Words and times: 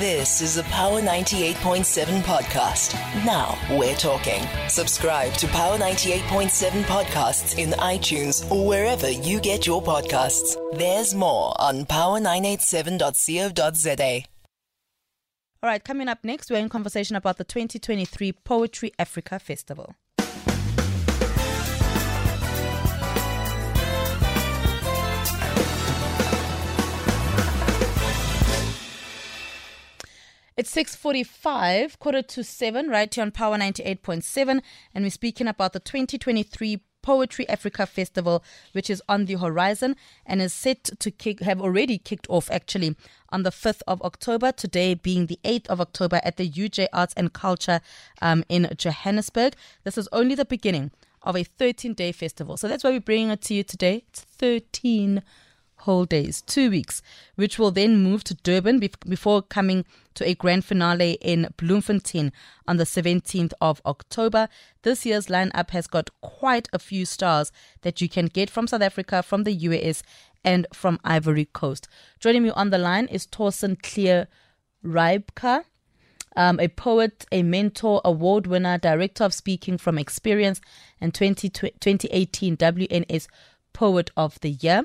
This 0.00 0.40
is 0.40 0.56
a 0.56 0.64
Power 0.64 1.00
98.7 1.00 2.22
podcast. 2.22 2.94
Now 3.24 3.56
we're 3.78 3.94
talking. 3.94 4.42
Subscribe 4.68 5.32
to 5.34 5.46
Power 5.46 5.78
98.7 5.78 6.82
podcasts 6.82 7.56
in 7.56 7.70
iTunes 7.78 8.50
or 8.50 8.66
wherever 8.66 9.08
you 9.08 9.38
get 9.38 9.68
your 9.68 9.80
podcasts. 9.80 10.56
There's 10.76 11.14
more 11.14 11.54
on 11.60 11.84
power987.co.za. 11.84 14.24
All 15.62 15.70
right, 15.70 15.84
coming 15.84 16.08
up 16.08 16.24
next, 16.24 16.50
we're 16.50 16.58
in 16.58 16.68
conversation 16.68 17.14
about 17.14 17.38
the 17.38 17.44
2023 17.44 18.32
Poetry 18.32 18.92
Africa 18.98 19.38
Festival. 19.38 19.94
It's 30.56 30.72
6.45, 30.72 31.98
quarter 31.98 32.22
to 32.22 32.44
7, 32.44 32.88
right 32.88 33.12
here 33.12 33.22
on 33.22 33.32
Power 33.32 33.58
98.7, 33.58 34.62
and 34.94 35.04
we're 35.04 35.10
speaking 35.10 35.48
about 35.48 35.72
the 35.72 35.80
2023 35.80 36.80
Poetry 37.02 37.48
Africa 37.48 37.86
Festival, 37.86 38.44
which 38.70 38.88
is 38.88 39.02
on 39.08 39.24
the 39.24 39.34
horizon 39.34 39.96
and 40.24 40.40
is 40.40 40.54
set 40.54 40.84
to 41.00 41.10
kick, 41.10 41.40
have 41.40 41.60
already 41.60 41.98
kicked 41.98 42.28
off 42.30 42.48
actually 42.52 42.94
on 43.30 43.42
the 43.42 43.50
5th 43.50 43.82
of 43.88 44.00
October, 44.02 44.52
today 44.52 44.94
being 44.94 45.26
the 45.26 45.40
8th 45.42 45.66
of 45.66 45.80
October 45.80 46.20
at 46.22 46.36
the 46.36 46.48
UJ 46.48 46.86
Arts 46.92 47.14
and 47.16 47.32
Culture 47.32 47.80
um, 48.22 48.44
in 48.48 48.70
Johannesburg. 48.76 49.56
This 49.82 49.98
is 49.98 50.08
only 50.12 50.36
the 50.36 50.44
beginning 50.44 50.92
of 51.24 51.34
a 51.34 51.42
13 51.42 51.94
day 51.94 52.12
festival. 52.12 52.56
So 52.56 52.68
that's 52.68 52.84
why 52.84 52.90
we're 52.90 53.00
bringing 53.00 53.30
it 53.30 53.40
to 53.42 53.54
you 53.54 53.64
today. 53.64 54.04
It's 54.08 54.20
13 54.20 55.20
whole 55.84 56.04
days, 56.04 56.42
two 56.42 56.70
weeks, 56.70 57.02
which 57.36 57.58
will 57.58 57.70
then 57.70 58.02
move 58.02 58.24
to 58.24 58.34
Durban 58.34 58.80
before 59.06 59.42
coming 59.42 59.84
to 60.14 60.26
a 60.26 60.34
grand 60.34 60.64
finale 60.64 61.18
in 61.20 61.48
Bloemfontein 61.56 62.32
on 62.66 62.76
the 62.76 62.84
17th 62.84 63.52
of 63.60 63.82
October. 63.84 64.48
This 64.82 65.04
year's 65.04 65.26
lineup 65.26 65.70
has 65.70 65.86
got 65.86 66.10
quite 66.20 66.68
a 66.72 66.78
few 66.78 67.04
stars 67.04 67.52
that 67.82 68.00
you 68.00 68.08
can 68.08 68.26
get 68.26 68.50
from 68.50 68.66
South 68.66 68.82
Africa, 68.82 69.22
from 69.22 69.44
the 69.44 69.52
US, 69.52 70.02
and 70.44 70.66
from 70.72 71.00
Ivory 71.04 71.46
Coast. 71.46 71.88
Joining 72.20 72.42
me 72.42 72.50
on 72.50 72.70
the 72.70 72.78
line 72.78 73.06
is 73.06 73.26
Torsten 73.26 73.80
Clear 73.82 74.28
Rybka. 74.84 75.64
Um, 76.36 76.58
a 76.58 76.68
poet, 76.68 77.26
a 77.30 77.42
mentor, 77.44 78.00
award 78.04 78.48
winner, 78.48 78.76
director 78.76 79.22
of 79.22 79.32
speaking 79.32 79.78
from 79.78 79.98
experience, 79.98 80.60
and 81.00 81.14
20, 81.14 81.48
2018 81.48 82.56
WNS 82.56 83.28
Poet 83.72 84.10
of 84.16 84.40
the 84.40 84.50
Year. 84.50 84.84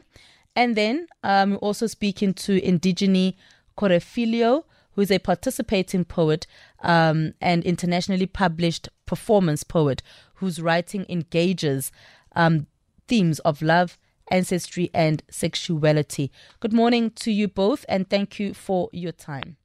And 0.59 0.75
then 0.75 1.07
um, 1.23 1.57
also 1.61 1.87
speaking 1.87 2.33
to 2.33 2.59
Indigene 2.59 3.33
Corefilio, 3.77 4.65
who 4.91 5.01
is 5.01 5.09
a 5.09 5.17
participating 5.17 6.03
poet 6.03 6.47
um, 6.81 7.33
and 7.39 7.63
internationally 7.63 8.25
published 8.25 8.89
performance 9.05 9.63
poet 9.63 10.03
whose 10.35 10.61
writing 10.61 11.05
engages 11.07 11.93
um, 12.35 12.67
themes 13.07 13.39
of 13.39 13.61
love, 13.61 13.97
ancestry, 14.31 14.89
and 14.93 15.23
sexuality. 15.31 16.29
Good 16.59 16.73
morning 16.73 17.11
to 17.11 17.31
you 17.31 17.47
both, 17.47 17.85
and 17.87 18.09
thank 18.09 18.37
you 18.37 18.53
for 18.53 18.89
your 18.91 19.13
time. 19.13 19.55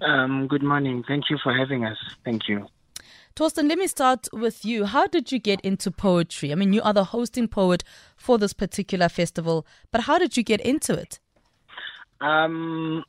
Um, 0.00 0.46
good 0.46 0.62
morning. 0.62 1.02
Thank 1.08 1.28
you 1.28 1.38
for 1.42 1.52
having 1.52 1.84
us. 1.84 1.98
Thank 2.24 2.48
you. 2.48 2.68
Torsten, 3.36 3.68
let 3.68 3.78
me 3.78 3.86
start 3.86 4.28
with 4.32 4.64
you. 4.64 4.84
How 4.84 5.06
did 5.06 5.32
you 5.32 5.38
get 5.38 5.60
into 5.62 5.90
poetry? 5.90 6.52
I 6.52 6.54
mean, 6.54 6.72
you 6.72 6.82
are 6.82 6.92
the 6.92 7.04
hosting 7.04 7.48
poet 7.48 7.82
for 8.16 8.38
this 8.38 8.52
particular 8.52 9.08
festival, 9.08 9.66
but 9.90 10.02
how 10.02 10.18
did 10.18 10.36
you 10.36 10.42
get 10.42 10.60
into 10.60 10.94
it? 10.94 11.18
Um, 12.20 13.04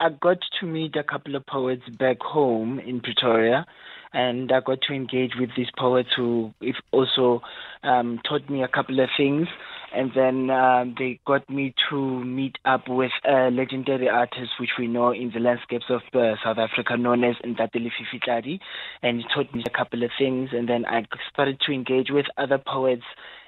I 0.00 0.10
got 0.10 0.38
to 0.60 0.66
meet 0.66 0.96
a 0.96 1.04
couple 1.04 1.36
of 1.36 1.46
poets 1.46 1.88
back 1.98 2.20
home 2.20 2.78
in 2.80 3.00
Pretoria, 3.00 3.66
and 4.12 4.52
I 4.52 4.60
got 4.60 4.80
to 4.82 4.92
engage 4.92 5.32
with 5.38 5.50
these 5.56 5.70
poets 5.78 6.10
who 6.16 6.52
also 6.92 7.42
um, 7.82 8.20
taught 8.28 8.48
me 8.50 8.62
a 8.62 8.68
couple 8.68 9.00
of 9.00 9.08
things 9.16 9.48
and 9.96 10.12
then 10.14 10.50
um, 10.50 10.94
they 10.98 11.18
got 11.26 11.48
me 11.48 11.74
to 11.88 12.22
meet 12.22 12.56
up 12.66 12.82
with 12.86 13.12
a 13.24 13.50
legendary 13.50 14.10
artist 14.10 14.50
which 14.60 14.72
we 14.78 14.86
know 14.86 15.10
in 15.10 15.30
the 15.32 15.40
landscapes 15.40 15.86
of 15.88 16.02
uh, 16.12 16.34
South 16.44 16.58
Africa 16.58 16.98
known 16.98 17.24
as 17.24 17.34
Ntateli 17.36 17.90
Fifitladi 17.96 18.60
and 19.02 19.18
he 19.18 19.24
taught 19.34 19.52
me 19.54 19.64
a 19.66 19.70
couple 19.70 20.02
of 20.02 20.10
things 20.18 20.50
and 20.52 20.68
then 20.68 20.84
I 20.84 21.06
started 21.32 21.58
to 21.60 21.72
engage 21.72 22.10
with 22.10 22.26
other 22.36 22.58
poets 22.58 23.04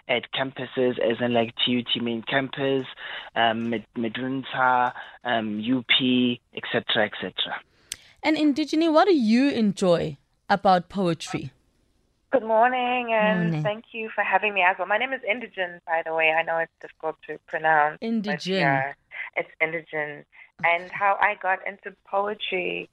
at 0.08 0.22
campuses 0.32 0.98
as 0.98 1.18
in 1.20 1.34
like 1.34 1.54
TUT 1.66 2.02
main 2.02 2.22
campus, 2.22 2.86
um, 3.36 3.74
um, 5.24 5.62
UP, 5.78 6.38
etc., 6.56 7.04
etc. 7.04 7.32
And 8.22 8.36
Indigene, 8.38 8.90
what 8.90 9.06
do 9.06 9.14
you 9.14 9.50
enjoy 9.50 10.16
about 10.48 10.88
poetry? 10.88 11.52
Good 12.30 12.42
morning, 12.42 13.10
and 13.10 13.44
morning. 13.44 13.62
thank 13.62 13.84
you 13.92 14.10
for 14.14 14.22
having 14.22 14.52
me 14.52 14.60
as 14.60 14.76
well. 14.78 14.86
My 14.86 14.98
name 14.98 15.14
is 15.14 15.22
Indigene, 15.22 15.80
by 15.86 16.02
the 16.04 16.12
way. 16.12 16.30
I 16.30 16.42
know 16.42 16.58
it's 16.58 16.72
difficult 16.78 17.16
to 17.26 17.38
pronounce. 17.46 17.98
Indigene. 18.02 18.60
Yeah, 18.60 18.92
it's 19.34 19.48
Indigene. 19.62 20.24
And 20.62 20.90
how 20.90 21.16
I 21.22 21.36
got 21.40 21.66
into 21.66 21.96
poetry, 22.06 22.90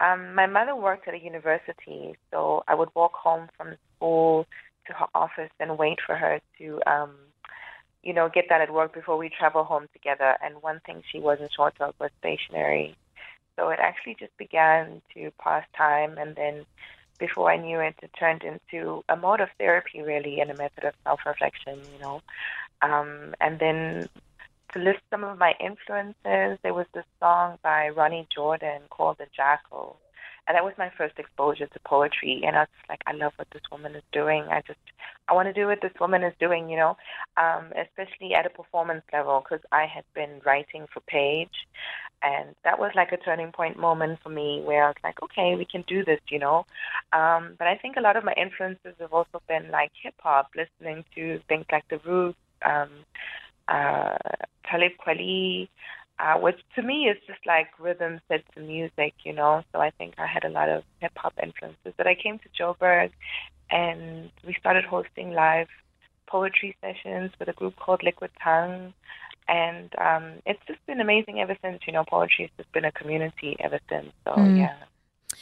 um, 0.00 0.34
my 0.34 0.46
mother 0.46 0.74
worked 0.74 1.06
at 1.06 1.14
a 1.14 1.18
university, 1.20 2.16
so 2.32 2.64
I 2.66 2.74
would 2.74 2.88
walk 2.96 3.12
home 3.14 3.48
from 3.56 3.76
school 3.96 4.48
to 4.88 4.92
her 4.94 5.06
office 5.14 5.52
and 5.60 5.78
wait 5.78 5.98
for 6.04 6.16
her 6.16 6.40
to, 6.58 6.80
um, 6.84 7.14
you 8.02 8.12
know, 8.12 8.28
get 8.34 8.46
that 8.48 8.62
at 8.62 8.72
work 8.72 8.94
before 8.94 9.16
we 9.16 9.28
travel 9.28 9.62
home 9.62 9.86
together. 9.92 10.36
And 10.42 10.60
one 10.60 10.80
thing 10.84 11.04
she 11.12 11.20
wasn't 11.20 11.52
short 11.54 11.74
of 11.80 11.94
was 12.00 12.10
stationery. 12.18 12.96
So 13.54 13.68
it 13.68 13.78
actually 13.80 14.16
just 14.18 14.36
began 14.38 15.02
to 15.14 15.30
pass 15.38 15.64
time, 15.76 16.18
and 16.18 16.34
then 16.34 16.66
before 17.18 17.50
I 17.50 17.56
knew 17.56 17.80
it, 17.80 17.94
it 18.02 18.10
turned 18.18 18.42
into 18.42 19.04
a 19.08 19.16
mode 19.16 19.40
of 19.40 19.48
therapy, 19.58 20.02
really, 20.02 20.40
and 20.40 20.50
a 20.50 20.56
method 20.56 20.84
of 20.84 20.94
self 21.04 21.20
reflection, 21.26 21.78
you 21.92 22.00
know. 22.00 22.22
Um, 22.82 23.34
and 23.40 23.58
then 23.58 24.08
to 24.72 24.78
list 24.78 25.00
some 25.10 25.24
of 25.24 25.38
my 25.38 25.54
influences, 25.60 26.58
there 26.62 26.74
was 26.74 26.86
this 26.94 27.04
song 27.20 27.58
by 27.62 27.90
Ronny 27.90 28.26
Jordan 28.34 28.82
called 28.90 29.18
The 29.18 29.26
Jackal. 29.34 29.98
And 30.46 30.56
that 30.56 30.64
was 30.64 30.74
my 30.76 30.90
first 30.98 31.18
exposure 31.18 31.66
to 31.66 31.80
poetry. 31.84 32.42
And 32.44 32.56
I 32.56 32.60
was 32.60 32.68
like, 32.88 33.00
I 33.06 33.12
love 33.12 33.32
what 33.36 33.48
this 33.52 33.62
woman 33.70 33.94
is 33.94 34.02
doing. 34.12 34.42
I 34.50 34.60
just, 34.66 34.80
I 35.28 35.34
want 35.34 35.46
to 35.46 35.52
do 35.52 35.66
what 35.66 35.80
this 35.80 35.92
woman 36.00 36.24
is 36.24 36.34
doing, 36.40 36.68
you 36.68 36.76
know, 36.76 36.96
um, 37.36 37.72
especially 37.76 38.34
at 38.34 38.46
a 38.46 38.50
performance 38.50 39.04
level, 39.12 39.42
because 39.42 39.64
I 39.70 39.86
had 39.86 40.04
been 40.14 40.40
writing 40.44 40.86
for 40.92 41.00
Page. 41.00 41.66
And 42.24 42.54
that 42.64 42.78
was 42.78 42.92
like 42.94 43.12
a 43.12 43.16
turning 43.16 43.52
point 43.52 43.78
moment 43.78 44.20
for 44.22 44.28
me 44.28 44.62
where 44.64 44.84
I 44.84 44.88
was 44.88 44.96
like, 45.02 45.22
okay, 45.22 45.54
we 45.56 45.64
can 45.64 45.82
do 45.86 46.04
this, 46.04 46.20
you 46.28 46.38
know. 46.38 46.66
Um, 47.12 47.54
but 47.58 47.66
I 47.66 47.76
think 47.76 47.96
a 47.96 48.00
lot 48.00 48.16
of 48.16 48.24
my 48.24 48.34
influences 48.34 48.94
have 49.00 49.12
also 49.12 49.40
been 49.48 49.70
like 49.70 49.90
hip 50.02 50.14
hop, 50.18 50.50
listening 50.56 51.04
to 51.14 51.40
things 51.48 51.66
like 51.70 51.86
The 51.88 51.98
Roots, 51.98 52.38
um, 52.64 52.90
uh, 53.68 54.18
Talib 54.68 54.92
Kweli, 55.04 55.68
uh, 56.18 56.34
which 56.38 56.60
to 56.76 56.82
me 56.82 57.08
is 57.08 57.16
just 57.26 57.44
like 57.46 57.68
rhythm 57.78 58.20
set 58.28 58.42
to 58.54 58.60
music, 58.60 59.14
you 59.24 59.32
know. 59.32 59.62
So 59.72 59.80
I 59.80 59.90
think 59.90 60.14
I 60.18 60.26
had 60.26 60.44
a 60.44 60.48
lot 60.48 60.68
of 60.68 60.84
hip 61.00 61.12
hop 61.16 61.34
influences. 61.42 61.94
But 61.96 62.06
I 62.06 62.14
came 62.14 62.38
to 62.38 62.48
Joburg 62.50 63.10
and 63.70 64.30
we 64.46 64.54
started 64.60 64.84
hosting 64.84 65.32
live 65.32 65.68
poetry 66.26 66.76
sessions 66.80 67.32
with 67.38 67.48
a 67.48 67.52
group 67.52 67.76
called 67.76 68.02
Liquid 68.02 68.30
Tongue. 68.42 68.94
And 69.48 69.92
um, 69.98 70.34
it's 70.46 70.60
just 70.66 70.84
been 70.86 71.00
amazing 71.00 71.40
ever 71.40 71.56
since, 71.62 71.80
you 71.86 71.92
know, 71.92 72.04
poetry 72.04 72.44
has 72.44 72.50
just 72.56 72.72
been 72.72 72.84
a 72.84 72.92
community 72.92 73.56
ever 73.58 73.80
since. 73.88 74.12
So 74.24 74.32
mm. 74.32 74.58
yeah, 74.58 74.76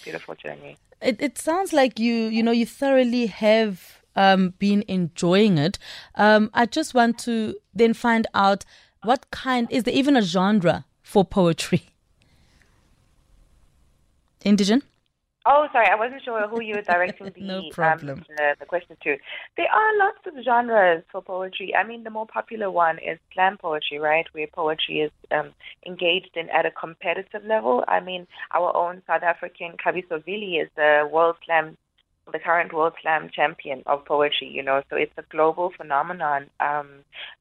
beautiful 0.03 0.35
journey. 0.35 0.77
It, 1.03 1.21
it 1.21 1.39
sounds 1.39 1.73
like 1.73 1.99
you, 1.99 2.15
you 2.15 2.43
know, 2.43 2.53
you 2.53 2.67
thoroughly 2.67 3.27
have 3.27 4.01
um, 4.17 4.55
been 4.59 4.85
enjoying 4.89 5.59
it. 5.59 5.79
Um, 6.15 6.51
I 6.55 6.67
just 6.67 6.95
want 6.95 7.19
to 7.21 7.57
then 7.75 7.95
find 7.95 8.27
out 8.35 8.65
what 9.03 9.31
kind 9.31 9.69
is 9.71 9.85
there 9.85 9.95
even 9.95 10.17
a 10.17 10.23
genre 10.23 10.85
for 11.03 11.25
poetry? 11.25 11.83
Indigene? 14.45 14.83
Oh, 15.47 15.67
sorry, 15.73 15.87
I 15.91 15.95
wasn't 15.95 16.23
sure 16.23 16.47
who 16.49 16.61
you 16.61 16.75
were 16.75 16.83
directing 16.83 17.33
the, 17.35 17.41
no 17.41 17.71
problem. 17.71 18.19
Um, 18.19 18.25
the, 18.37 18.57
the, 18.61 18.67
question 18.67 18.97
to. 19.03 19.17
There 19.57 19.67
are 19.73 19.99
lots 19.99 20.19
of 20.27 20.35
genres 20.45 21.03
for 21.11 21.23
poetry. 21.23 21.75
I 21.75 21.83
mean, 21.83 22.05
the 22.05 22.11
more 22.11 22.27
popular 22.27 22.71
one 22.71 22.99
is 22.99 23.19
slam 23.33 23.57
poetry, 23.57 23.99
right, 23.99 24.27
where 24.33 24.47
poetry 24.47 25.01
is 25.01 25.11
um, 25.31 25.51
engaged 25.87 26.37
in 26.37 26.51
at 26.51 26.67
a 26.67 26.71
competitive 26.71 27.45
level. 27.47 27.85
I 27.89 28.01
mean, 28.01 28.27
our 28.55 28.77
own 28.77 29.03
South 29.07 29.23
African 29.23 29.77
Kabiso 29.83 30.23
Vili 30.23 30.57
is 30.57 30.69
the 30.77 31.09
world 31.11 31.37
slam 31.47 31.79
the 32.31 32.39
current 32.39 32.73
World 32.73 32.95
Slam 33.03 33.31
champion 33.35 33.83
of 33.87 34.05
poetry, 34.05 34.49
you 34.49 34.63
know, 34.63 34.83
so 34.89 34.97
it's 34.97 35.13
a 35.17 35.23
global 35.31 35.73
phenomenon. 35.77 36.47
Um, 36.61 36.89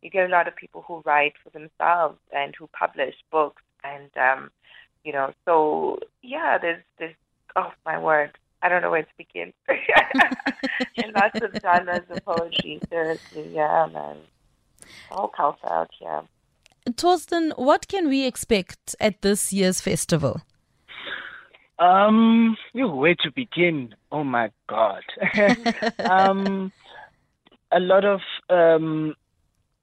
you 0.02 0.10
get 0.10 0.26
a 0.26 0.32
lot 0.32 0.48
of 0.48 0.56
people 0.56 0.84
who 0.88 1.02
write 1.06 1.34
for 1.44 1.50
themselves 1.50 2.18
and 2.32 2.56
who 2.56 2.68
publish 2.68 3.16
books, 3.32 3.62
and 3.84 4.10
um, 4.18 4.52
you 5.04 5.14
know, 5.14 5.34
so 5.46 6.00
yeah, 6.22 6.58
there's 6.58 6.84
there's 6.98 7.16
oh 7.56 7.72
my 7.86 8.00
word, 8.00 8.38
I 8.62 8.70
don't 8.70 8.82
know 8.82 8.92
where 8.92 9.04
to 9.04 9.18
begin. 9.18 9.54
and 9.70 11.14
lots 11.14 11.40
of 11.42 11.62
genres 11.62 12.04
of 12.10 12.26
poetry, 12.26 12.80
seriously, 12.90 13.52
yeah, 13.54 13.88
man, 13.92 14.18
all 15.12 15.28
culture 15.28 15.72
out 15.72 15.90
here. 15.98 16.22
Torsten, 16.92 17.58
what 17.58 17.88
can 17.88 18.08
we 18.08 18.26
expect 18.26 18.96
at 19.00 19.22
this 19.22 19.54
year's 19.54 19.82
festival? 19.82 20.42
Um, 21.80 22.58
where 22.74 23.16
to 23.16 23.32
begin? 23.34 23.96
Oh 24.12 24.24
my 24.24 24.52
God. 24.68 25.04
um, 26.00 26.72
a 27.72 27.80
lot 27.80 28.04
of 28.04 28.20
um, 28.50 29.16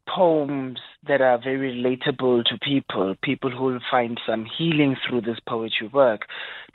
poems 0.08 0.78
that 1.08 1.20
are 1.20 1.38
very 1.38 1.74
relatable 1.74 2.44
to 2.44 2.58
people, 2.62 3.14
people 3.22 3.50
who 3.50 3.64
will 3.64 3.80
find 3.90 4.20
some 4.26 4.46
healing 4.58 4.96
through 5.08 5.22
this 5.22 5.38
poetry 5.48 5.88
work, 5.88 6.22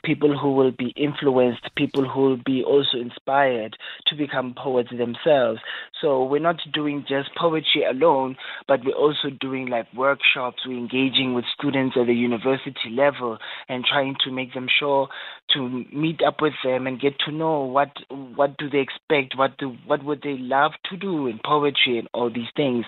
people 0.04 0.36
who 0.36 0.52
will 0.52 0.72
be 0.72 0.92
influenced, 0.96 1.62
people 1.76 2.08
who 2.08 2.20
will 2.20 2.40
be 2.44 2.64
also 2.64 2.98
inspired 2.98 3.76
to 4.06 4.16
become 4.16 4.54
poets 4.56 4.90
themselves. 4.90 5.60
So 6.02 6.24
we're 6.24 6.40
not 6.40 6.56
doing 6.74 7.04
just 7.08 7.30
poetry 7.36 7.84
alone, 7.88 8.36
but 8.66 8.80
we're 8.84 8.96
also 8.96 9.30
doing 9.30 9.68
like 9.68 9.86
workshops, 9.94 10.66
we're 10.66 10.76
engaging 10.76 11.32
with 11.32 11.44
students 11.56 11.96
at 11.98 12.08
the 12.08 12.14
university 12.14 12.90
level 12.90 13.38
and 13.68 13.84
trying 13.84 14.16
to 14.24 14.32
make 14.32 14.52
them 14.52 14.66
sure 14.68 15.08
to 15.54 15.84
meet 15.92 16.20
up 16.26 16.42
with 16.42 16.54
them 16.64 16.88
and 16.88 17.00
get 17.00 17.18
to 17.20 17.32
know 17.32 17.60
what 17.60 17.90
what 18.34 18.56
do 18.58 18.68
they 18.68 18.80
expect, 18.80 19.38
what 19.38 19.56
do 19.58 19.76
what 19.86 20.04
would 20.04 20.22
they 20.22 20.36
love 20.36 20.72
to 20.90 20.96
do 20.96 21.28
in 21.28 21.38
poetry 21.44 21.98
and 21.98 22.08
all 22.12 22.30
these 22.30 22.50
things. 22.56 22.84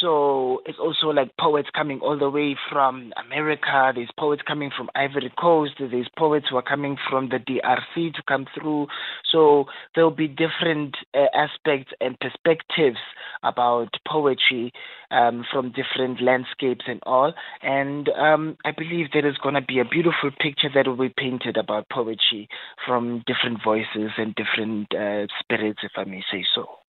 So 0.00 0.62
it's 0.64 0.78
also 0.78 1.08
like 1.08 1.36
poets 1.38 1.68
coming 1.74 2.00
all 2.00 2.18
the 2.18 2.30
way 2.30 2.56
from 2.70 3.12
America. 3.26 3.92
There's 3.94 4.10
poets 4.18 4.42
coming 4.46 4.70
from 4.74 4.88
Ivory 4.94 5.32
Coast. 5.38 5.74
There's 5.78 6.08
poets 6.16 6.46
who 6.50 6.56
are 6.56 6.62
coming 6.62 6.96
from 7.10 7.28
the 7.28 7.38
DRC 7.38 8.14
to 8.14 8.22
come 8.26 8.46
through. 8.54 8.86
So 9.30 9.66
there'll 9.94 10.10
be 10.10 10.28
different 10.28 10.96
uh, 11.12 11.26
aspects 11.34 11.92
and 12.00 12.18
perspectives 12.18 12.98
about 13.42 13.88
poetry 14.08 14.72
um, 15.10 15.44
from 15.52 15.72
different 15.72 16.22
landscapes 16.22 16.86
and 16.88 17.00
all. 17.04 17.34
And 17.62 18.08
um, 18.10 18.56
I 18.64 18.70
believe 18.70 19.08
there 19.12 19.28
is 19.28 19.36
going 19.36 19.54
to 19.54 19.62
be 19.62 19.80
a 19.80 19.84
beautiful 19.84 20.30
picture 20.40 20.70
that 20.74 20.86
will 20.86 20.96
be 20.96 21.14
painted 21.14 21.58
about 21.58 21.90
poetry 21.90 22.48
from 22.86 23.22
different 23.26 23.62
voices 23.62 24.12
and 24.16 24.34
different 24.34 24.94
uh, 24.94 25.26
spirits, 25.40 25.80
if 25.82 25.92
I 25.96 26.04
may 26.04 26.22
say 26.32 26.44
so. 26.54 26.83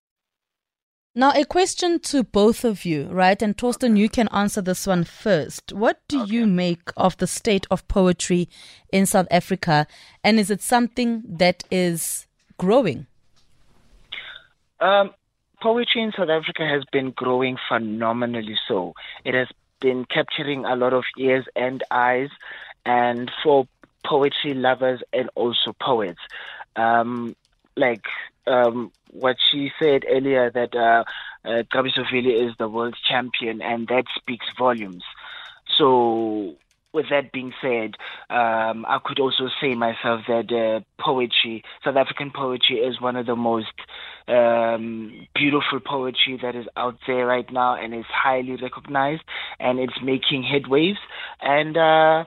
Now, 1.17 1.31
a 1.31 1.45
question 1.45 1.99
to 2.01 2.25
both 2.25 2.65
of 2.65 2.83
you, 2.83 3.05
right? 3.05 3.41
And 3.41 3.55
Torsten, 3.55 3.97
you 3.97 4.09
can 4.09 4.27
answer 4.33 4.61
this 4.61 4.85
one 4.85 5.05
first. 5.05 5.71
What 5.71 6.01
do 6.09 6.23
okay. 6.23 6.33
you 6.33 6.45
make 6.45 6.89
of 6.97 7.15
the 7.17 7.27
state 7.27 7.65
of 7.71 7.87
poetry 7.87 8.49
in 8.91 9.05
South 9.05 9.27
Africa? 9.31 9.87
And 10.25 10.41
is 10.41 10.51
it 10.51 10.61
something 10.61 11.23
that 11.25 11.63
is 11.71 12.27
growing? 12.57 13.07
Um, 14.81 15.11
poetry 15.61 16.01
in 16.01 16.11
South 16.11 16.27
Africa 16.27 16.67
has 16.67 16.83
been 16.91 17.11
growing 17.11 17.55
phenomenally 17.69 18.57
so. 18.67 18.93
It 19.23 19.35
has 19.35 19.47
been 19.79 20.03
capturing 20.03 20.65
a 20.65 20.75
lot 20.75 20.91
of 20.91 21.05
ears 21.17 21.45
and 21.55 21.81
eyes, 21.91 22.29
and 22.85 23.31
for 23.41 23.69
poetry 24.05 24.53
lovers 24.53 25.01
and 25.13 25.29
also 25.35 25.73
poets. 25.79 26.19
Um, 26.75 27.37
like 27.77 28.03
um, 28.47 28.91
what 29.11 29.37
she 29.51 29.71
said 29.81 30.03
earlier 30.09 30.51
that 30.51 30.75
uh, 30.75 31.03
uh, 31.47 31.63
is 31.63 32.53
the 32.57 32.69
world 32.69 32.95
champion, 33.07 33.61
and 33.61 33.87
that 33.87 34.05
speaks 34.15 34.45
volumes. 34.57 35.03
So, 35.77 36.55
with 36.93 37.07
that 37.09 37.31
being 37.33 37.53
said, 37.61 37.95
um, 38.29 38.85
I 38.87 38.99
could 39.03 39.19
also 39.19 39.49
say 39.61 39.75
myself 39.75 40.21
that 40.27 40.51
uh, 40.51 41.01
poetry, 41.01 41.63
South 41.83 41.97
African 41.97 42.31
poetry, 42.33 42.77
is 42.77 43.01
one 43.01 43.15
of 43.15 43.25
the 43.25 43.35
most 43.35 43.73
um, 44.27 45.27
beautiful 45.35 45.79
poetry 45.85 46.39
that 46.41 46.55
is 46.55 46.65
out 46.77 46.95
there 47.05 47.25
right 47.25 47.51
now, 47.51 47.75
and 47.75 47.93
is 47.93 48.05
highly 48.07 48.57
recognized, 48.61 49.23
and 49.59 49.79
it's 49.79 50.01
making 50.01 50.43
headwaves. 50.43 50.97
And 51.41 51.77
uh, 51.77 52.25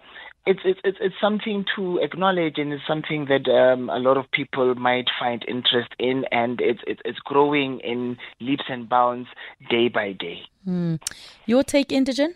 it's 0.49 0.61
it's 0.65 0.81
it's 0.83 0.99
it's 1.00 1.15
something 1.21 1.67
to 1.77 1.99
acknowledge, 1.99 2.56
and 2.56 2.73
it's 2.73 2.87
something 2.87 3.27
that 3.27 3.47
um, 3.49 3.91
a 3.91 3.99
lot 3.99 4.17
of 4.17 4.31
people 4.31 4.75
might 4.75 5.09
find 5.21 5.45
interest 5.47 5.91
in, 5.99 6.25
and 6.33 6.61
it's 6.61 6.81
it's 6.87 7.03
it's 7.05 7.19
growing 7.19 7.81
in 7.81 8.17
leaps 8.41 8.65
and 8.69 8.89
bounds 8.89 9.29
day 9.69 9.89
by 9.89 10.12
day. 10.12 10.41
Mm. 10.67 11.00
Your 11.45 11.62
take, 11.62 11.89
Indigene? 11.89 12.35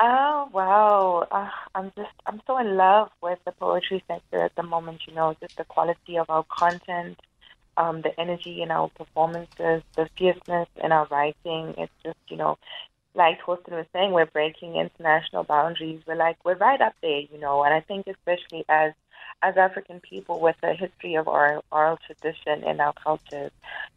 Oh 0.00 0.48
wow! 0.52 1.26
Uh, 1.30 1.50
I'm 1.76 1.92
just 1.96 2.10
I'm 2.26 2.42
so 2.48 2.58
in 2.58 2.76
love 2.76 3.10
with 3.22 3.38
the 3.44 3.52
poetry 3.52 4.02
sector 4.08 4.42
at 4.42 4.56
the 4.56 4.64
moment. 4.64 5.02
You 5.06 5.14
know, 5.14 5.36
just 5.40 5.56
the 5.56 5.64
quality 5.64 6.18
of 6.18 6.28
our 6.28 6.44
content, 6.48 7.20
um, 7.76 8.02
the 8.02 8.12
energy 8.18 8.60
in 8.60 8.72
our 8.72 8.88
performances, 8.88 9.82
the 9.94 10.08
fierceness 10.16 10.68
in 10.82 10.90
our 10.90 11.06
writing. 11.12 11.74
It's 11.78 11.92
just 12.04 12.18
you 12.26 12.36
know 12.36 12.58
like 13.14 13.40
Torsten 13.40 13.72
was 13.72 13.86
saying, 13.92 14.12
we're 14.12 14.26
breaking 14.26 14.76
international 14.76 15.44
boundaries. 15.44 16.02
We're 16.06 16.16
like 16.16 16.36
we're 16.44 16.56
right 16.56 16.80
up 16.80 16.94
there, 17.02 17.20
you 17.20 17.38
know. 17.38 17.64
And 17.64 17.74
I 17.74 17.80
think 17.80 18.06
especially 18.06 18.64
as 18.68 18.92
as 19.42 19.56
African 19.56 20.00
people 20.00 20.40
with 20.40 20.56
a 20.62 20.74
history 20.74 21.14
of 21.14 21.28
oral, 21.28 21.64
oral 21.70 21.98
tradition 22.06 22.64
in 22.64 22.80
our 22.80 22.92
cultures, 22.92 23.52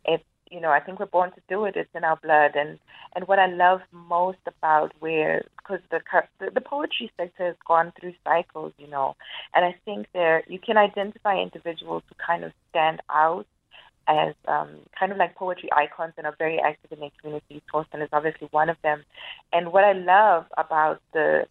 it's 0.05 0.23
you 0.49 0.59
know 0.59 0.69
I 0.69 0.79
think 0.79 0.99
we're 0.99 1.05
born 1.05 1.31
to 1.31 1.41
do 1.49 1.65
it. 1.65 1.75
It's 1.75 1.93
in 1.95 2.03
our 2.03 2.17
blood. 2.17 2.55
And 2.55 2.79
and 3.15 3.27
what 3.27 3.39
I 3.39 3.47
love 3.47 3.81
most 3.91 4.39
about 4.47 4.93
where 4.99 5.43
because 5.57 5.81
the, 5.89 6.01
the 6.39 6.51
the 6.51 6.61
poetry 6.61 7.11
sector 7.17 7.47
has 7.47 7.55
gone 7.67 7.93
through 7.99 8.13
cycles, 8.23 8.73
you 8.77 8.87
know, 8.87 9.15
and 9.53 9.65
I 9.65 9.75
think 9.85 10.07
there 10.13 10.43
you 10.47 10.59
can 10.59 10.77
identify 10.77 11.37
individuals 11.37 12.03
who 12.07 12.15
kind 12.15 12.43
of 12.43 12.53
stand 12.69 13.01
out 13.09 13.45
as 14.07 14.33
um, 14.48 14.69
kind 15.00 15.12
of 15.12 15.18
like 15.18 15.36
poetry 15.36 15.69
icons 15.75 16.13
and 16.18 16.25
are 16.25 16.36
very 16.38 16.59
active 16.59 16.92
in 16.92 17.00
their 17.00 17.12
communities. 17.19 17.62
Torsten 17.74 18.01
is 18.01 18.09
obviously 18.12 18.48
one 18.51 18.69
of 18.69 18.77
them. 18.83 19.03
And 19.53 19.71
what 19.71 19.83
I 19.83 19.94
love 19.94 20.45
about 20.57 21.01
the 21.13 21.45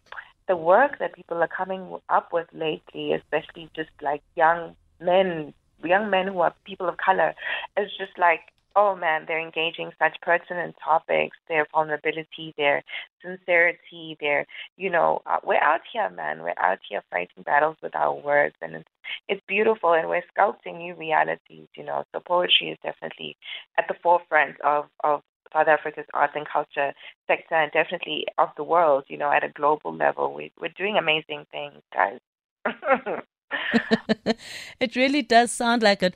the 0.47 0.57
work 0.57 0.99
that 0.99 1.13
people 1.13 1.37
are 1.37 1.47
coming 1.47 1.97
up 2.09 2.33
with 2.33 2.47
lately, 2.51 3.13
especially 3.13 3.69
just 3.75 3.89
like 4.01 4.21
young 4.35 4.75
men, 4.99 5.53
young 5.83 6.09
men 6.09 6.27
who 6.27 6.41
are 6.41 6.53
people 6.65 6.89
of 6.89 6.97
color, 6.97 7.33
is 7.77 7.89
just 7.97 8.17
like 8.17 8.41
oh 8.75 8.95
man, 8.95 9.25
they're 9.27 9.39
engaging 9.39 9.91
such 9.99 10.17
pertinent 10.21 10.75
topics, 10.83 11.37
their 11.47 11.67
vulnerability, 11.71 12.53
their 12.57 12.83
sincerity, 13.23 14.17
their, 14.19 14.45
you 14.77 14.89
know, 14.89 15.21
uh, 15.25 15.37
we're 15.43 15.61
out 15.61 15.81
here, 15.91 16.09
man. 16.09 16.41
We're 16.41 16.53
out 16.57 16.79
here 16.87 17.01
fighting 17.09 17.43
battles 17.43 17.77
with 17.81 17.95
our 17.95 18.13
words, 18.13 18.55
and 18.61 18.75
it's 18.75 18.89
it's 19.27 19.41
beautiful, 19.47 19.93
and 19.93 20.07
we're 20.07 20.23
sculpting 20.37 20.77
new 20.77 20.95
realities, 20.95 21.67
you 21.75 21.83
know. 21.83 22.03
So 22.13 22.19
poetry 22.19 22.69
is 22.69 22.77
definitely 22.83 23.37
at 23.77 23.87
the 23.87 23.95
forefront 24.01 24.59
of 24.61 24.85
of 25.03 25.21
South 25.53 25.67
Africa's 25.67 26.05
arts 26.13 26.33
and 26.35 26.47
culture 26.47 26.93
sector, 27.27 27.55
and 27.55 27.71
definitely 27.71 28.25
of 28.37 28.49
the 28.57 28.63
world, 28.63 29.05
you 29.07 29.17
know, 29.17 29.31
at 29.31 29.43
a 29.43 29.49
global 29.49 29.95
level. 29.95 30.33
We 30.33 30.51
we're 30.59 30.69
doing 30.77 30.97
amazing 30.97 31.45
things, 31.51 31.81
guys. 31.93 32.19
it 34.79 34.95
really 34.95 35.21
does 35.21 35.51
sound 35.51 35.83
like 35.83 36.03
it 36.03 36.15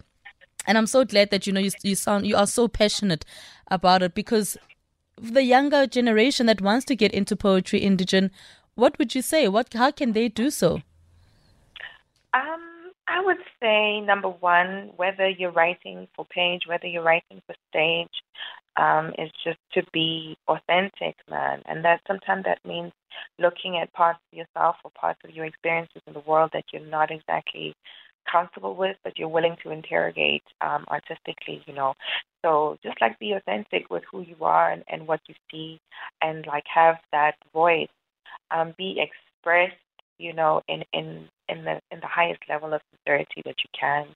and 0.68 0.78
I'm 0.78 0.88
so 0.88 1.06
glad 1.06 1.32
that 1.32 1.48
you 1.48 1.54
know 1.54 1.60
you, 1.60 1.72
you 1.84 1.96
sound 1.96 2.26
you 2.28 2.36
are 2.36 2.48
so 2.48 2.68
passionate 2.68 3.26
about 3.70 4.04
it 4.04 4.14
because 4.14 4.58
the 5.18 5.44
younger 5.44 5.88
generation 5.88 6.46
that 6.48 6.62
wants 6.62 6.86
to 6.86 6.96
get 6.96 7.14
into 7.14 7.36
poetry 7.36 7.82
Indigene 7.82 8.32
what 8.76 8.98
would 9.00 9.16
you 9.16 9.22
say 9.22 9.48
what 9.48 9.74
how 9.74 9.92
can 9.92 10.12
they 10.14 10.28
do 10.28 10.50
so 10.50 10.82
um 12.34 12.76
I 13.08 13.24
would 13.24 13.38
say 13.62 14.02
number 14.02 14.30
one, 14.30 14.92
whether 14.96 15.30
you're 15.30 15.52
writing 15.52 16.08
for 16.16 16.26
page, 16.26 16.64
whether 16.68 16.88
you're 16.88 17.04
writing 17.04 17.42
for 17.46 17.56
stage, 17.70 18.10
um, 18.78 19.14
is 19.18 19.32
just 19.44 19.60
to 19.74 19.84
be 19.94 20.38
authentic, 20.48 21.16
man. 21.30 21.62
And 21.66 21.86
that 21.86 22.02
sometimes 22.08 22.46
that 22.46 22.60
means 22.66 22.92
looking 23.40 23.78
at 23.78 23.94
parts 23.94 24.20
of 24.32 24.38
yourself 24.38 24.78
or 24.84 24.92
parts 24.92 25.20
of 25.24 25.32
your 25.32 25.46
experiences 25.46 26.02
in 26.08 26.14
the 26.14 26.20
world 26.22 26.50
that 26.54 26.66
you're 26.74 26.86
not 26.86 27.12
exactly 27.12 27.76
comfortable 28.30 28.76
with, 28.76 28.98
but 29.04 29.18
you're 29.18 29.30
willing 29.30 29.56
to 29.64 29.72
interrogate 29.72 30.44
um, 30.62 30.86
artistically, 30.90 31.64
you 31.66 31.74
know. 31.74 31.94
So 32.44 32.78
just 32.84 33.00
like 33.02 33.20
be 33.20 33.34
authentic 33.34 33.90
with 33.90 34.04
who 34.12 34.22
you 34.22 34.36
are 34.42 34.72
and, 34.72 34.84
and 34.88 35.08
what 35.08 35.22
you 35.28 35.36
see, 35.52 35.80
and 36.22 36.46
like 36.46 36.66
have 36.74 36.98
that 37.12 37.36
voice, 37.54 37.90
um, 38.52 38.74
be 38.78 39.00
expressed, 39.00 39.76
you 40.18 40.34
know, 40.34 40.62
in 40.68 40.84
in 40.94 41.28
in 41.50 41.64
the 41.64 41.80
in 41.92 42.00
the 42.00 42.08
highest 42.08 42.42
level 42.50 42.74
of 42.74 42.82
sincerity 42.92 43.42
that 43.46 43.56
you 43.64 43.70
can. 43.80 44.08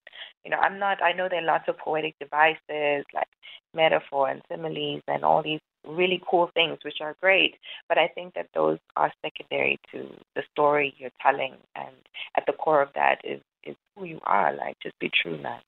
You 0.43 0.51
know, 0.51 0.57
I'm 0.57 0.79
not. 0.79 1.01
I 1.01 1.13
know 1.13 1.27
there 1.29 1.41
are 1.41 1.45
lots 1.45 1.67
of 1.67 1.77
poetic 1.77 2.15
devices 2.19 3.05
like 3.13 3.27
metaphor 3.73 4.29
and 4.29 4.41
similes 4.49 5.01
and 5.07 5.23
all 5.23 5.43
these 5.43 5.59
really 5.87 6.21
cool 6.29 6.49
things, 6.53 6.77
which 6.83 6.97
are 7.01 7.15
great. 7.21 7.55
But 7.87 7.97
I 7.97 8.07
think 8.07 8.33
that 8.33 8.47
those 8.53 8.79
are 8.95 9.11
secondary 9.23 9.79
to 9.91 10.09
the 10.35 10.43
story 10.51 10.93
you're 10.97 11.11
telling, 11.21 11.53
and 11.75 11.95
at 12.37 12.45
the 12.45 12.53
core 12.53 12.81
of 12.81 12.89
that 12.95 13.21
is 13.23 13.41
is 13.63 13.75
who 13.95 14.05
you 14.05 14.19
are. 14.23 14.55
Like, 14.55 14.77
just 14.81 14.97
be 14.99 15.09
true, 15.09 15.37
man. 15.37 15.61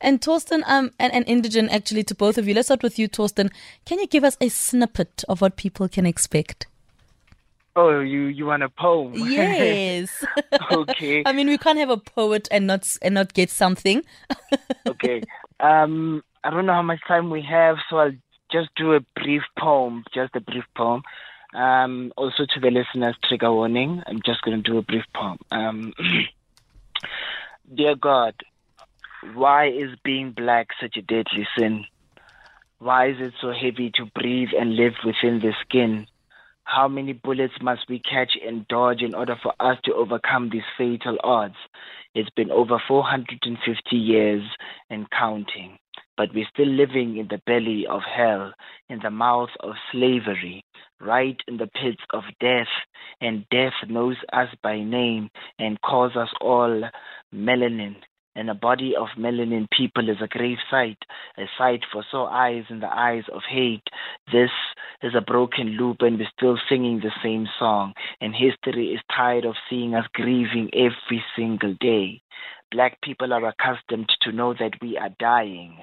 And 0.00 0.20
Torsten, 0.20 0.62
um, 0.66 0.90
and, 0.98 1.12
and 1.12 1.26
Indigene, 1.26 1.70
actually, 1.70 2.04
to 2.04 2.14
both 2.14 2.36
of 2.36 2.46
you. 2.46 2.54
Let's 2.54 2.68
start 2.68 2.82
with 2.82 2.98
you, 2.98 3.08
Torsten. 3.08 3.50
Can 3.86 3.98
you 3.98 4.06
give 4.06 4.24
us 4.24 4.36
a 4.40 4.48
snippet 4.48 5.24
of 5.28 5.40
what 5.40 5.56
people 5.56 5.88
can 5.88 6.04
expect? 6.04 6.66
Oh, 7.76 8.00
you 8.00 8.22
you 8.22 8.46
want 8.46 8.62
a 8.62 8.70
poem? 8.70 9.12
Yes. 9.16 10.24
okay. 10.72 11.22
I 11.26 11.32
mean, 11.32 11.48
we 11.48 11.58
can't 11.58 11.78
have 11.78 11.90
a 11.90 11.98
poet 11.98 12.48
and 12.50 12.66
not 12.66 12.96
and 13.02 13.14
not 13.14 13.34
get 13.34 13.50
something. 13.50 14.02
okay. 14.86 15.22
Um, 15.60 16.22
I 16.42 16.50
don't 16.50 16.64
know 16.64 16.72
how 16.72 16.82
much 16.82 17.00
time 17.06 17.28
we 17.28 17.42
have, 17.42 17.76
so 17.90 17.98
I'll 17.98 18.12
just 18.50 18.70
do 18.76 18.94
a 18.94 19.00
brief 19.14 19.42
poem. 19.58 20.04
Just 20.14 20.34
a 20.34 20.40
brief 20.40 20.64
poem. 20.74 21.02
Um, 21.56 22.12
also 22.18 22.44
to 22.44 22.60
the 22.60 22.70
listeners, 22.70 23.16
trigger 23.24 23.50
warning. 23.50 24.02
I'm 24.06 24.20
just 24.26 24.42
going 24.42 24.62
to 24.62 24.70
do 24.70 24.76
a 24.76 24.82
brief 24.82 25.04
poem. 25.14 25.38
Um, 25.50 25.94
Dear 27.74 27.96
God, 27.96 28.34
why 29.32 29.68
is 29.68 29.98
being 30.04 30.32
black 30.32 30.68
such 30.78 30.98
a 30.98 31.02
deadly 31.02 31.48
sin? 31.58 31.86
Why 32.78 33.08
is 33.08 33.16
it 33.20 33.32
so 33.40 33.52
heavy 33.52 33.90
to 33.94 34.04
breathe 34.14 34.50
and 34.58 34.76
live 34.76 34.92
within 35.02 35.40
the 35.40 35.52
skin? 35.62 36.06
How 36.64 36.88
many 36.88 37.14
bullets 37.14 37.54
must 37.62 37.88
we 37.88 38.00
catch 38.00 38.32
and 38.46 38.68
dodge 38.68 39.00
in 39.00 39.14
order 39.14 39.36
for 39.42 39.54
us 39.58 39.78
to 39.84 39.94
overcome 39.94 40.50
these 40.50 40.68
fatal 40.76 41.16
odds? 41.24 41.56
It's 42.14 42.28
been 42.30 42.50
over 42.50 42.78
450 42.86 43.96
years 43.96 44.42
and 44.90 45.10
counting, 45.10 45.78
but 46.18 46.34
we're 46.34 46.48
still 46.52 46.68
living 46.68 47.16
in 47.16 47.28
the 47.28 47.40
belly 47.46 47.86
of 47.86 48.02
hell, 48.02 48.52
in 48.90 49.00
the 49.02 49.10
mouth 49.10 49.50
of 49.60 49.74
slavery, 49.90 50.64
right 51.00 51.36
in 51.48 51.56
the 51.56 51.66
pits 51.66 52.02
of 52.12 52.24
death, 52.40 52.68
and 53.20 53.46
death 53.50 53.74
knows 53.88 54.16
us 54.32 54.48
by 54.62 54.80
name 54.80 55.30
and 55.58 55.80
calls 55.80 56.16
us 56.16 56.30
all 56.40 56.82
melanin 57.34 57.96
and 58.36 58.50
a 58.50 58.54
body 58.54 58.94
of 58.94 59.08
melanin 59.18 59.66
people 59.76 60.08
is 60.10 60.18
a 60.22 60.28
grave 60.28 60.58
site, 60.70 61.02
a 61.38 61.44
site 61.58 61.82
for 61.90 62.04
sore 62.10 62.28
eyes 62.30 62.64
in 62.68 62.80
the 62.80 62.86
eyes 62.86 63.24
of 63.32 63.40
hate. 63.48 63.88
This 64.30 64.50
is 65.02 65.14
a 65.16 65.22
broken 65.22 65.68
loop, 65.78 65.96
and 66.00 66.18
we're 66.18 66.28
still 66.36 66.58
singing 66.68 67.00
the 67.00 67.12
same 67.22 67.48
song. 67.58 67.94
And 68.20 68.34
history 68.34 68.88
is 68.88 69.00
tired 69.14 69.46
of 69.46 69.54
seeing 69.68 69.94
us 69.94 70.04
grieving 70.12 70.70
every 70.74 71.24
single 71.34 71.74
day. 71.80 72.20
Black 72.70 73.00
people 73.02 73.32
are 73.32 73.46
accustomed 73.46 74.10
to 74.20 74.32
know 74.32 74.52
that 74.52 74.72
we 74.82 74.98
are 74.98 75.10
dying 75.18 75.78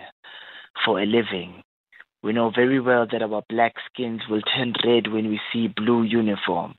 for 0.85 1.01
a 1.01 1.05
living. 1.05 1.63
We 2.23 2.31
know 2.31 2.51
very 2.55 2.79
well 2.79 3.05
that 3.11 3.21
our 3.21 3.43
black 3.49 3.73
skins 3.91 4.21
will 4.29 4.41
turn 4.41 4.73
red 4.85 5.11
when 5.11 5.27
we 5.27 5.41
see 5.51 5.67
blue 5.67 6.03
uniform. 6.03 6.75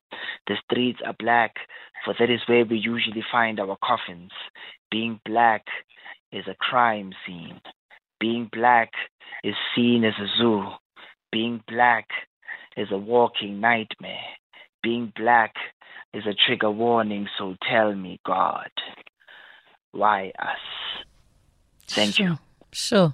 The 0.47 0.55
streets 0.63 0.99
are 1.05 1.15
black, 1.19 1.55
for 2.03 2.15
that 2.17 2.31
is 2.31 2.41
where 2.47 2.65
we 2.65 2.77
usually 2.77 3.23
find 3.31 3.59
our 3.59 3.77
coffins. 3.83 4.31
Being 4.89 5.19
black 5.23 5.65
is 6.31 6.45
a 6.47 6.55
crime 6.55 7.13
scene. 7.25 7.61
Being 8.19 8.49
black 8.51 8.89
is 9.43 9.53
seen 9.75 10.03
as 10.03 10.15
a 10.19 10.27
zoo. 10.39 10.63
Being 11.31 11.61
black 11.67 12.07
is 12.75 12.87
a 12.91 12.97
walking 12.97 13.59
nightmare. 13.59 14.33
Being 14.81 15.13
black 15.15 15.53
is 16.13 16.23
a 16.25 16.33
trigger 16.33 16.71
warning, 16.71 17.27
so 17.37 17.55
tell 17.69 17.93
me, 17.93 18.19
God, 18.25 18.71
why 19.91 20.31
us? 20.39 21.05
Thank 21.87 22.15
sure. 22.15 22.25
you. 22.25 22.37
Sure. 22.71 23.13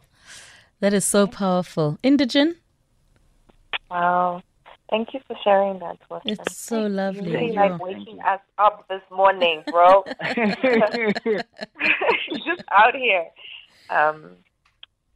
That 0.81 0.93
is 0.93 1.05
so 1.05 1.27
powerful. 1.27 1.99
Indigene? 2.03 2.55
Wow. 3.89 4.41
Thank 4.89 5.13
you 5.13 5.21
for 5.27 5.37
sharing 5.43 5.79
that 5.79 5.97
with 6.09 6.23
It's 6.25 6.39
us. 6.41 6.57
so 6.57 6.87
lovely. 6.87 7.31
You 7.31 7.37
really 7.37 7.53
like 7.53 7.79
waking 7.79 8.19
us 8.19 8.41
up 8.57 8.87
this 8.89 9.01
morning, 9.09 9.63
bro. 9.69 10.03
Just 10.35 10.63
out 12.71 12.95
here. 12.95 13.27
Um, 13.89 14.31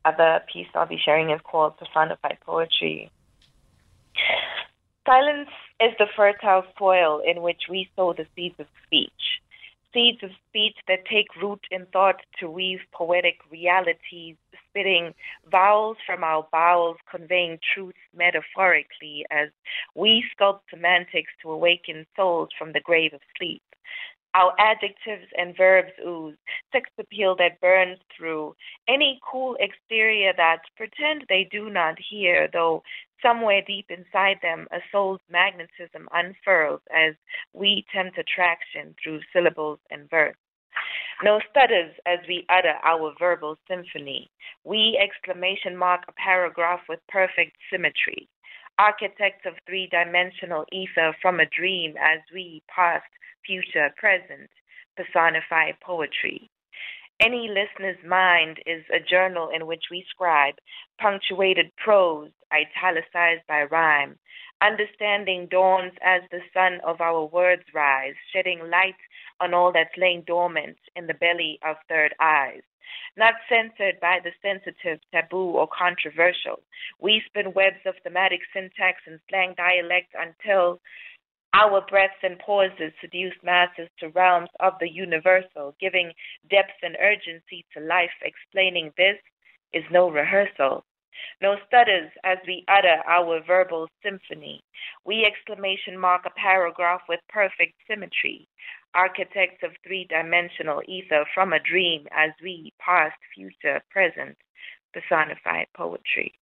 other 0.05 0.41
piece 0.53 0.67
I'll 0.75 0.85
be 0.85 0.99
sharing 1.03 1.31
is 1.31 1.41
called 1.43 1.77
Personified 1.77 2.37
Poetry. 2.45 3.11
Silence 5.05 5.49
is 5.81 5.91
the 5.97 6.05
fertile 6.15 6.63
soil 6.77 7.21
in 7.25 7.41
which 7.41 7.63
we 7.69 7.89
sow 7.95 8.13
the 8.13 8.27
seeds 8.35 8.55
of 8.59 8.67
speech. 8.85 9.11
Seeds 9.93 10.21
of 10.23 10.29
speech 10.49 10.75
that 10.87 11.05
take 11.11 11.27
root 11.41 11.61
in 11.71 11.85
thought 11.87 12.21
to 12.39 12.49
weave 12.49 12.79
poetic 12.93 13.39
realities, 13.51 14.35
spitting 14.75 15.13
vowels 15.49 15.97
from 16.05 16.23
our 16.23 16.47
bowels, 16.51 16.97
conveying 17.09 17.57
truth 17.73 17.95
metaphorically 18.15 19.25
as 19.31 19.49
we 19.95 20.23
sculpt 20.35 20.59
semantics 20.69 21.31
to 21.41 21.51
awaken 21.51 22.05
souls 22.15 22.49
from 22.57 22.73
the 22.73 22.81
grave 22.81 23.13
of 23.13 23.21
sleep. 23.37 23.61
Our 24.33 24.53
adjectives 24.59 25.31
and 25.37 25.55
verbs 25.55 25.93
ooze, 26.05 26.35
sex 26.73 26.89
appeal 26.99 27.37
that 27.37 27.61
burns 27.61 27.99
through 28.17 28.53
any 28.89 29.17
cool 29.31 29.55
exterior 29.61 30.33
that 30.35 30.59
pretend 30.75 31.23
they 31.29 31.47
do 31.49 31.69
not 31.69 31.95
hear, 32.09 32.49
though 32.51 32.83
somewhere 33.21 33.61
deep 33.65 33.85
inside 33.89 34.37
them 34.41 34.67
a 34.73 34.79
soul's 34.91 35.21
magnetism 35.31 36.09
unfurls 36.11 36.81
as 36.93 37.15
we 37.53 37.85
tempt 37.95 38.17
attraction 38.17 38.93
through 39.01 39.21
syllables 39.31 39.79
and 39.89 40.09
verse. 40.09 40.35
No 41.23 41.39
stutters 41.49 41.95
as 42.05 42.19
we 42.27 42.45
utter 42.49 42.75
our 42.83 43.13
verbal 43.17 43.57
symphony. 43.67 44.29
We 44.63 44.99
exclamation 45.01 45.77
mark 45.77 46.03
a 46.07 46.11
paragraph 46.13 46.81
with 46.89 46.99
perfect 47.07 47.55
symmetry. 47.71 48.27
Architects 48.77 49.45
of 49.45 49.53
three 49.65 49.87
dimensional 49.87 50.65
ether 50.71 51.15
from 51.21 51.39
a 51.39 51.45
dream 51.45 51.95
as 51.97 52.19
we 52.33 52.61
past, 52.67 53.05
future, 53.45 53.93
present, 53.97 54.49
personify 54.97 55.71
poetry. 55.81 56.49
Any 57.21 57.47
listener's 57.47 58.03
mind 58.05 58.59
is 58.65 58.83
a 58.93 58.99
journal 58.99 59.49
in 59.49 59.65
which 59.67 59.85
we 59.89 60.05
scribe 60.09 60.55
punctuated 60.99 61.71
prose, 61.77 62.31
italicized 62.51 63.47
by 63.47 63.63
rhyme. 63.63 64.19
Understanding 64.61 65.47
dawns 65.47 65.93
as 66.01 66.23
the 66.29 66.41
sun 66.53 66.81
of 66.83 66.99
our 66.99 67.25
words 67.25 67.63
rise, 67.73 68.15
shedding 68.33 68.69
light 68.69 68.97
on 69.39 69.53
all 69.53 69.71
that's 69.71 69.95
lain 69.97 70.23
dormant 70.27 70.77
in 70.95 71.07
the 71.07 71.13
belly 71.13 71.57
of 71.63 71.77
third 71.87 72.13
eyes. 72.19 72.63
Not 73.15 73.35
censored 73.47 73.99
by 74.01 74.19
the 74.21 74.31
sensitive, 74.41 74.99
taboo, 75.13 75.51
or 75.51 75.67
controversial. 75.67 76.61
We 76.99 77.21
spin 77.25 77.53
webs 77.53 77.85
of 77.85 77.95
thematic 78.03 78.41
syntax 78.53 79.01
and 79.07 79.19
slang 79.29 79.53
dialect 79.55 80.13
until 80.19 80.81
our 81.55 81.81
breaths 81.89 82.21
and 82.21 82.37
pauses 82.39 82.91
seduce 82.99 83.33
masses 83.41 83.87
to 83.99 84.09
realms 84.09 84.49
of 84.59 84.73
the 84.79 84.89
universal, 84.89 85.73
giving 85.79 86.11
depth 86.49 86.75
and 86.83 86.97
urgency 86.99 87.65
to 87.73 87.79
life, 87.81 88.11
explaining 88.21 88.91
this 88.97 89.17
is 89.73 89.83
no 89.89 90.09
rehearsal. 90.11 90.83
No 91.41 91.55
stutters 91.65 92.11
as 92.25 92.37
we 92.45 92.65
utter 92.67 93.01
our 93.07 93.41
verbal 93.47 93.87
symphony. 94.03 94.61
We 95.05 95.25
exclamation 95.25 95.97
mark 95.97 96.23
a 96.25 96.29
paragraph 96.31 97.01
with 97.07 97.21
perfect 97.29 97.73
symmetry. 97.87 98.47
Architects 98.93 99.63
of 99.63 99.71
three 99.83 100.05
dimensional 100.09 100.81
ether 100.87 101.25
from 101.33 101.53
a 101.53 101.59
dream 101.59 102.05
as 102.11 102.31
we 102.43 102.73
past, 102.79 103.15
future, 103.33 103.81
present, 103.89 104.37
personified 104.93 105.67
poetry. 105.75 106.33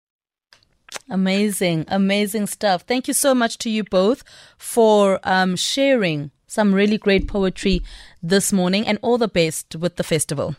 Amazing, 1.10 1.86
amazing 1.88 2.48
stuff. 2.48 2.84
Thank 2.84 3.08
you 3.08 3.14
so 3.14 3.36
much 3.36 3.58
to 3.60 3.70
you 3.70 3.84
both 3.84 4.24
for 4.58 5.20
um, 5.24 5.56
sharing 5.56 6.32
some 6.48 6.74
really 6.74 6.98
great 6.98 7.28
poetry 7.28 7.82
this 8.22 8.54
morning 8.54 8.88
and 8.88 9.00
all 9.02 9.18
the 9.18 9.28
best 9.28 9.76
with 9.76 9.96
the 9.98 10.04
festival. 10.04 10.56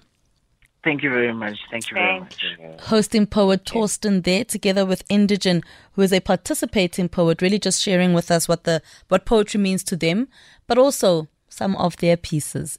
Thank 0.82 1.02
you 1.02 1.08
very 1.08 1.32
much. 1.32 1.58
Thank 1.70 1.90
you 1.90 1.94
very 1.94 2.20
much. 2.20 2.44
Hosting 2.82 3.26
poet 3.26 3.64
Torsten 3.64 4.22
there 4.22 4.44
together 4.44 4.84
with 4.84 5.08
Indigene, 5.08 5.62
who 5.92 6.02
is 6.02 6.12
a 6.12 6.20
participating 6.20 7.08
poet, 7.08 7.40
really 7.40 7.58
just 7.58 7.80
sharing 7.80 8.12
with 8.12 8.30
us 8.30 8.46
what 8.46 8.64
the 8.64 8.82
what 9.08 9.24
poetry 9.24 9.58
means 9.58 9.82
to 9.84 9.96
them, 9.96 10.28
but 10.66 10.76
also 10.76 11.28
some 11.48 11.74
of 11.76 11.96
their 11.96 12.18
pieces. 12.18 12.78